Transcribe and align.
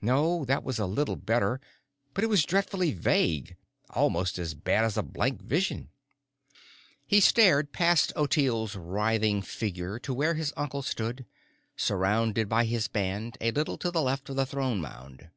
No, 0.00 0.44
that 0.44 0.62
was 0.62 0.78
a 0.78 0.86
little 0.86 1.16
better, 1.16 1.60
but 2.12 2.22
it 2.22 2.28
was 2.28 2.44
dreadfully 2.44 2.92
vague, 2.92 3.56
almost 3.90 4.38
as 4.38 4.54
bad 4.54 4.84
as 4.84 4.96
a 4.96 5.02
blank 5.02 5.42
vision. 5.42 5.88
He 7.04 7.18
stared 7.18 7.72
past 7.72 8.12
Ottilie's 8.14 8.76
writhing 8.76 9.42
figure 9.42 9.98
to 9.98 10.14
where 10.14 10.34
his 10.34 10.52
uncle 10.56 10.82
stood, 10.82 11.26
surrounded 11.74 12.48
by 12.48 12.66
his 12.66 12.86
band, 12.86 13.36
a 13.40 13.50
little 13.50 13.76
to 13.78 13.90
the 13.90 14.00
left 14.00 14.28
of 14.28 14.36
the 14.36 14.46
Throne 14.46 14.80
Mound. 14.80 15.30